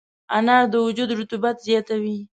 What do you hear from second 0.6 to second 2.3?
د وجود رطوبت زیاتوي.